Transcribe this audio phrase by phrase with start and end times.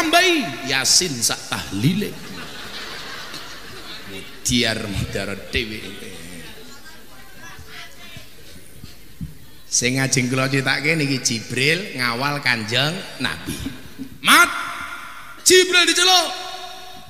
[0.00, 2.08] tambahi yasin sak tahlile.
[4.40, 5.78] Diar mudara dewi
[9.70, 13.54] sing ngajeng kula critake niki Jibril ngawal Kanjeng Nabi.
[14.24, 14.50] Mat
[15.44, 16.28] Jibril diceluk.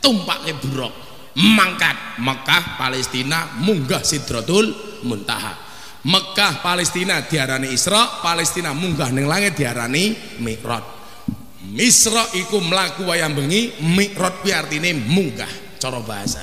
[0.02, 0.92] Tumpake buruk.
[1.40, 4.74] Mangkat Mekah Palestina munggah Sidratul
[5.06, 5.56] Muntaha.
[6.04, 10.99] Mekah Palestina diarani Isra Palestina munggah ning langit diarani Mi'raj
[11.60, 16.40] Misra iku mlaku wayang bengi Mi'raj kuwi artine munggah cara bahasa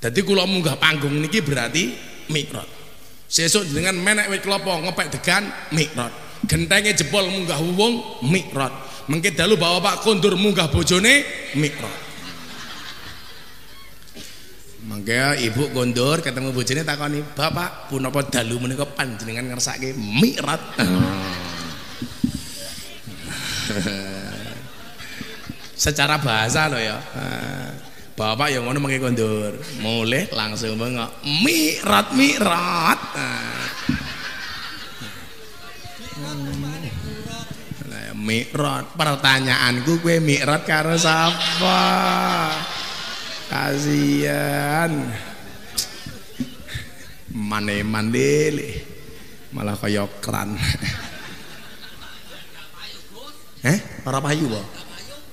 [0.00, 1.88] Jadi kula munggah panggung niki berarti
[2.28, 2.80] Mi'raj
[3.30, 6.10] Sesuk dengan menek wit klopo ngepek degan mikrot.
[6.50, 8.74] Gentenge jebol munggah wung mikrot.
[9.06, 11.22] Mengke dalu bawa Pak kondur munggah bojone
[11.54, 12.10] mikrot.
[14.90, 20.58] Mangke ibu kondur ketemu bojone takoni, "Bapak, punapa dalu menika panjenengan ngersake mikrot?"
[25.80, 27.00] Secara bahasa loh ya.
[28.12, 33.00] Bapak yang ngono mengke kondur, mulai langsung bengok mirat mirat.
[37.88, 38.92] Nah, mirat.
[38.92, 41.80] Pertanyaanku gue mirat karo sapa?
[43.48, 44.92] Kasihan.
[47.32, 48.84] Mane mandele.
[49.56, 50.60] Malah kaya kran.
[53.60, 53.76] Eh,
[54.08, 54.79] ora payu, Pak.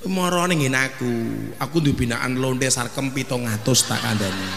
[0.06, 1.14] Moro ning aku.
[1.58, 4.50] Aku duwe binaan londe sarkem 700 tak kandhani.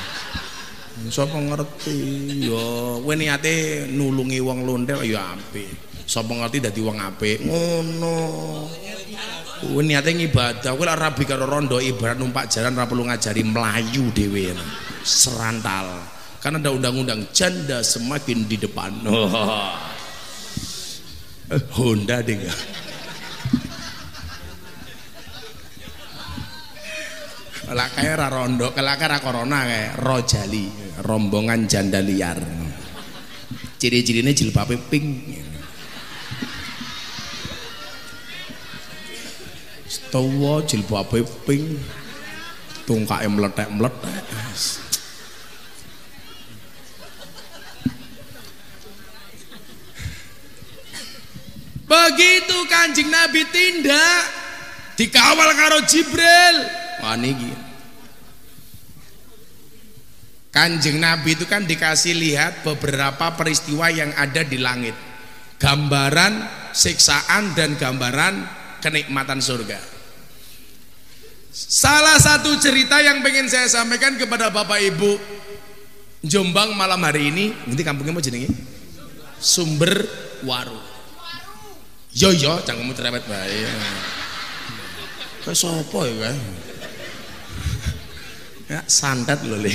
[1.08, 1.96] Sapa ngerti
[2.44, 2.60] ya
[3.00, 6.04] kowe niate nulungi wong londe ya apik.
[6.04, 7.40] Sapa ngerti dadi wong apik.
[7.48, 8.16] Ngono.
[9.64, 14.12] Kowe niate ngibadah, kowe ora rabi karo rondo ibarat numpak jalan ora perlu ngajari melayu
[14.12, 14.52] dhewe.
[15.00, 16.04] Serantal.
[16.44, 18.92] Karena ada undang-undang janda semakin di depan.
[21.76, 22.38] Honda deh
[27.70, 30.66] Lak kaya ra rondo, kelak ra corona kae, rojali,
[31.06, 32.42] rombongan janda liar.
[33.78, 35.38] Ciri-cirine jilbabe pink.
[39.86, 41.78] Setawa jilbabe pink.
[42.90, 44.24] Tungkake meletek-meletek.
[51.86, 54.22] Begitu Kanjeng Nabi tindak
[54.98, 56.79] dikawal karo Jibril.
[60.50, 64.94] Kanjeng Nabi itu kan dikasih lihat beberapa peristiwa yang ada di langit.
[65.62, 68.34] Gambaran siksaan dan gambaran
[68.82, 69.78] kenikmatan surga.
[71.50, 75.12] Salah satu cerita yang pengen saya sampaikan kepada Bapak Ibu
[76.20, 78.52] Jombang malam hari ini, nanti kampungnya mau jenengi
[79.40, 80.04] Sumber
[80.44, 80.76] Waru.
[82.12, 83.64] Yo yo, kamu cerewet bae.
[85.40, 86.28] Kayak sopo ya?
[88.70, 89.74] Ya santet loh le.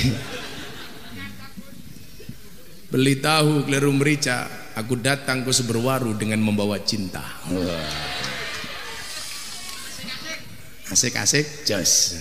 [2.88, 7.20] Beli tahu keliru merica, aku datang ke Sumberwaru dengan membawa cinta.
[10.88, 12.16] Asik-asik, jos.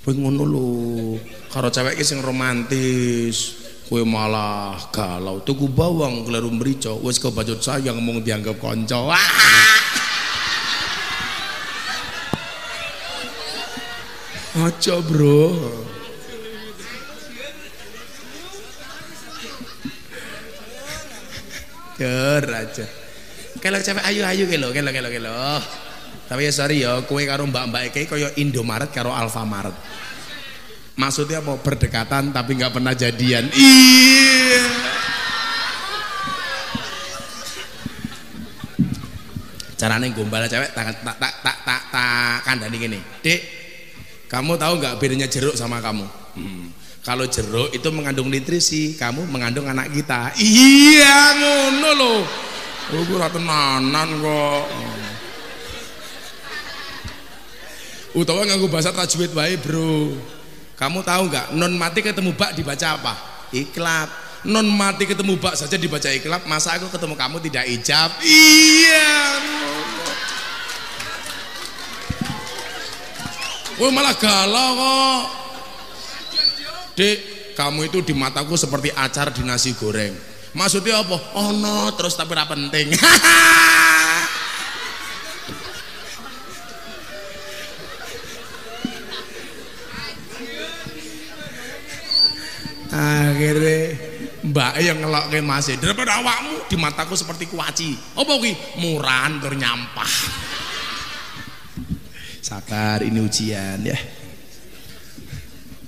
[0.00, 0.68] Kowe ngono lho,
[1.52, 3.60] karo cewek sing romantis,
[3.92, 5.44] kowe malah galau.
[5.44, 9.12] Tuku bawang keliru merica, wis kebacut sayang mung dianggap konco.
[14.54, 15.50] Aja, Bro.
[21.98, 22.86] Ger aja.
[23.58, 25.34] Kalau cewek ayu-ayu kelo, kelo, kelo, kelo.
[26.30, 29.74] Tapi ya sorry ya, kue karo mbak-mbak iki kaya Indomaret karo Alfamaret.
[30.94, 31.58] Maksudnya apa?
[31.58, 33.50] Berdekatan tapi nggak pernah jadian.
[33.50, 34.62] Iya.
[39.74, 42.98] Carane gombal cewek tak tak tak tak tak, tak kandani gini.
[43.18, 43.63] Dek,
[44.34, 46.02] kamu tahu nggak bedanya jeruk sama kamu?
[46.34, 46.66] Hmm.
[47.06, 50.34] Kalau jeruk itu mengandung nutrisi, kamu mengandung anak kita.
[50.42, 52.20] Iya ngono loh.
[52.90, 54.64] Oh, gue tenanan kok.
[58.18, 60.18] Utawa nganggo bahasa tajwid wae, Bro.
[60.74, 63.14] Kamu tahu nggak non mati ketemu bak dibaca apa?
[63.54, 64.10] Iklab.
[64.50, 68.10] Non mati ketemu bak saja dibaca iklab, masa aku ketemu kamu tidak ijab?
[68.18, 69.14] Iya.
[73.74, 75.22] Gue malah galau kok.
[76.94, 77.18] Dek,
[77.58, 80.14] kamu itu di mataku seperti acar di nasi goreng.
[80.54, 81.18] Maksudnya apa?
[81.34, 82.94] Oh no, terus tapi apa penting.
[92.94, 93.98] akhirnya
[94.46, 100.12] mbak yang ngelokke masih daripada awakmu di mataku seperti kuaci apa kuwi muran tur nyampah
[102.44, 103.96] sabar ini ujian ya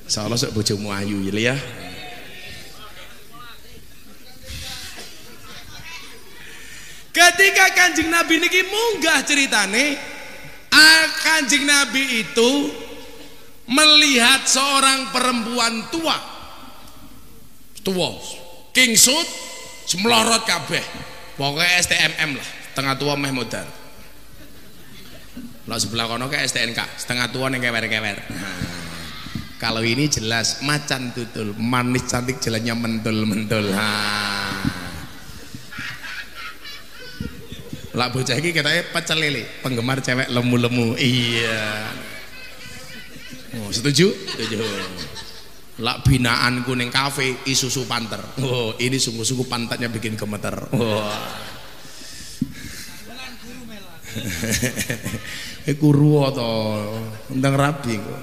[0.09, 1.53] Insyaallah sok bojomu ayu ya
[7.13, 9.97] Ketika Kanjeng Nabi niki munggah ceritane,
[11.25, 12.69] Kanjeng Nabi itu
[13.65, 16.13] melihat seorang perempuan tua.
[17.81, 18.21] Tua.
[18.77, 19.25] Kingsut
[19.89, 20.85] semlorot kabeh.
[21.41, 23.65] Pokoknya STMM lah, setengah tua meh modal.
[25.67, 28.19] Lah sebelah kono ke STNK, setengah tua ning kewer-kewer.
[29.63, 33.75] Kalau ini jelas macan tutul, manis cantik jalannya mentul-mentul.
[37.97, 40.95] Lah bocah iki ketake pecel lele, penggemar cewek lemu-lemu.
[41.01, 41.89] Iya.
[43.57, 44.13] Oh, setuju?
[44.13, 44.61] Setuju.
[45.81, 48.21] Lak binaanku ning kafe isusu panter.
[48.45, 50.69] Oh, ini sungguh-sungguh pantatnya bikin gemeter.
[50.77, 50.79] Wah.
[50.79, 51.46] Oh.
[55.71, 56.51] Eh kuru to,
[57.35, 58.23] ndang rabi kok.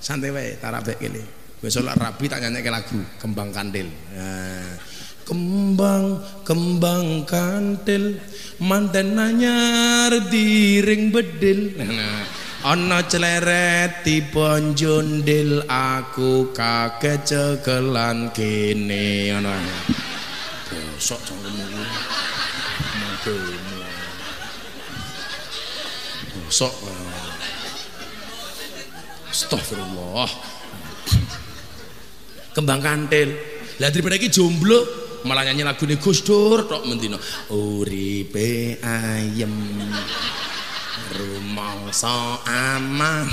[0.00, 1.22] Santai wae, tak rabi kene.
[1.60, 3.90] Besok lak rabi tak nyanyi lagu Kembang Kandil.
[4.14, 4.98] Nah
[5.28, 8.16] kembang kembang kantil
[8.64, 12.24] manten nanyar diring bedil nah,
[12.72, 19.52] ana cleret tiba jondil aku kaget cekelan kene ana
[20.72, 21.84] bosok cangkemmu
[26.48, 26.72] bosok
[29.28, 30.32] Astagfirullah.
[32.56, 33.36] Kembang kantil
[33.76, 34.80] lah daripada iki jomblo
[35.28, 37.20] malah nyanyi lagu ini Gus tok mendino
[37.52, 39.52] uripe ayem
[41.12, 43.28] rumangsa aman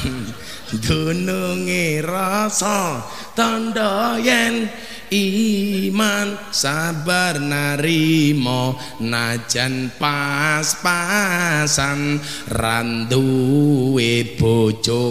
[0.83, 3.01] dununge rasa
[3.33, 4.67] tanda yen
[5.11, 11.01] iman sabar narimo najan pas-pasan
[12.49, 15.05] randuwe bojo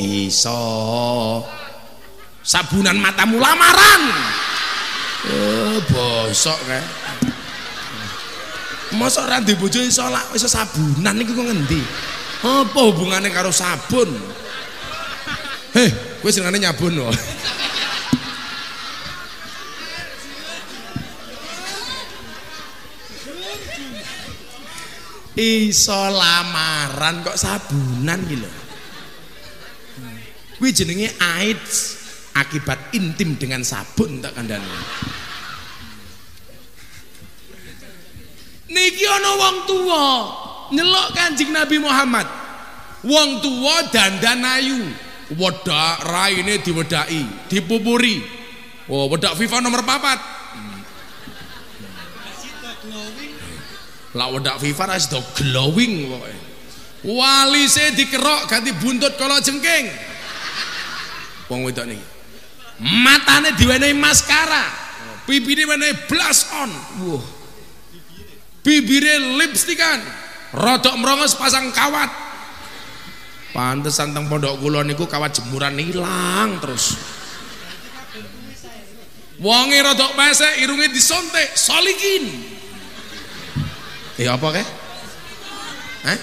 [0.00, 0.64] iso
[2.40, 4.02] sabunan matamu lamaran
[5.20, 6.80] Eh, bosok kae.
[8.96, 11.80] Mosok ndek bojo iso lak iso sabunan niku kok ngendi?
[12.40, 14.08] Apa hubungannya karo sabun?
[15.76, 15.92] Heh,
[16.24, 17.12] kowe senengane nyabun loh.
[25.40, 28.50] Iso lamaran kok sabunan gitu
[30.60, 31.96] kuwi jenenge AIDS
[32.36, 34.68] akibat intim dengan sabun tak kandhani.
[38.68, 40.04] Niki ana wong tua
[40.70, 42.28] nyelok Kanjeng Nabi Muhammad.
[43.08, 44.84] Wong tua dandan ayu
[45.32, 48.20] wedak raine diwedaki dipupuri.
[48.92, 50.20] Oh wedak FIFA nomor papat
[54.14, 56.34] lah wedak FIFA ra do glowing pokoke.
[57.00, 59.88] Walise dikerok ganti buntut kalau jengking.
[61.48, 62.04] Wong wedok niki.
[62.80, 64.66] Matane diwenehi maskara.
[65.24, 66.70] Bibire diwenehi blush on.
[67.06, 67.24] Wah
[68.60, 70.00] bibire lipstikan.
[70.50, 72.10] Rodok merongos pasang kawat.
[73.50, 76.98] Pantesan teng pondok kula niku kawat jemuran hilang terus.
[79.40, 82.59] Wonge rodok pesek irunge disontek solikin
[84.20, 84.64] ya apa ke?
[86.04, 86.20] Hah?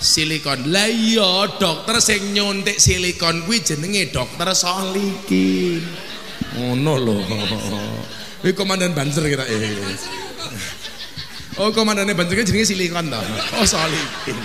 [0.00, 0.68] silikon.
[0.70, 5.82] Lah iya dokter sing nyuntik silikon kuwi jenenge dokter solikin
[6.56, 7.16] ngono lho.
[8.44, 9.96] Iki komandan banser kita eh.
[11.56, 13.22] Oh komandannya banser jenenge silikon toh
[13.60, 14.38] oh solikin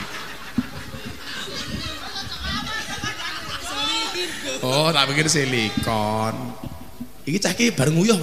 [4.61, 6.35] oh tak pikir silikon.
[7.21, 8.17] Iki cah iki bareng uyuh